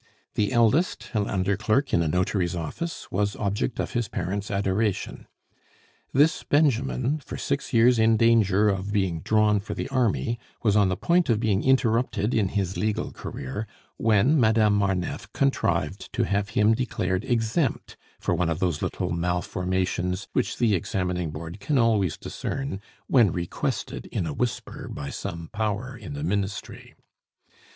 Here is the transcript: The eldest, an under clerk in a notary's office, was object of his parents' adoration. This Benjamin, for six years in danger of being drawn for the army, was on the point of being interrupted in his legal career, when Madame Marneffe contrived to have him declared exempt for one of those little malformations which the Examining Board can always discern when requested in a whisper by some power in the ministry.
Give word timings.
The 0.33 0.51
eldest, 0.51 1.11
an 1.13 1.29
under 1.29 1.55
clerk 1.55 1.93
in 1.93 2.01
a 2.01 2.07
notary's 2.07 2.55
office, 2.55 3.11
was 3.11 3.35
object 3.35 3.79
of 3.79 3.91
his 3.93 4.07
parents' 4.07 4.49
adoration. 4.49 5.27
This 6.11 6.41
Benjamin, 6.43 7.19
for 7.19 7.37
six 7.37 7.71
years 7.71 7.99
in 7.99 8.17
danger 8.17 8.67
of 8.67 8.91
being 8.91 9.19
drawn 9.19 9.59
for 9.59 9.75
the 9.75 9.87
army, 9.89 10.39
was 10.63 10.75
on 10.75 10.89
the 10.89 10.97
point 10.97 11.29
of 11.29 11.39
being 11.39 11.63
interrupted 11.63 12.33
in 12.33 12.47
his 12.47 12.77
legal 12.77 13.11
career, 13.11 13.67
when 13.97 14.39
Madame 14.39 14.73
Marneffe 14.75 15.31
contrived 15.33 16.11
to 16.13 16.23
have 16.23 16.49
him 16.57 16.73
declared 16.73 17.23
exempt 17.23 17.95
for 18.19 18.33
one 18.33 18.49
of 18.49 18.57
those 18.57 18.81
little 18.81 19.11
malformations 19.11 20.27
which 20.33 20.57
the 20.57 20.73
Examining 20.73 21.29
Board 21.29 21.59
can 21.59 21.77
always 21.77 22.17
discern 22.17 22.81
when 23.05 23.31
requested 23.31 24.07
in 24.07 24.25
a 24.25 24.33
whisper 24.33 24.87
by 24.91 25.11
some 25.11 25.51
power 25.53 25.95
in 25.95 26.13
the 26.13 26.23
ministry. 26.23 26.95